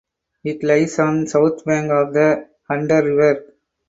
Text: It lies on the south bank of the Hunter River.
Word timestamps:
It 0.43 0.63
lies 0.63 0.97
on 0.97 1.25
the 1.25 1.29
south 1.29 1.63
bank 1.63 1.91
of 1.91 2.15
the 2.15 2.49
Hunter 2.67 3.03
River. 3.03 3.53